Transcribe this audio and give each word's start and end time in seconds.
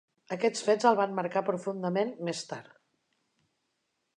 Aquests 0.35 0.63
fets 0.69 0.87
el 0.91 0.95
van 0.99 1.13
marcar 1.19 1.43
profundament 1.49 2.15
més 2.31 2.41
tard. 2.53 2.73